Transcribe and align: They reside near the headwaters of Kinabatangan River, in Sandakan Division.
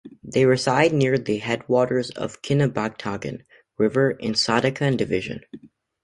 They 0.23 0.47
reside 0.47 0.93
near 0.93 1.15
the 1.19 1.37
headwaters 1.37 2.09
of 2.09 2.41
Kinabatangan 2.41 3.43
River, 3.77 4.09
in 4.09 4.33
Sandakan 4.33 4.97
Division. 4.97 5.41